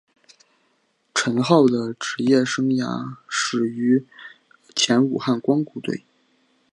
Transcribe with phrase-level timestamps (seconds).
[1.13, 1.63] 陈浩
[1.99, 4.03] 职业生涯始于
[4.75, 6.03] 前武汉光谷队。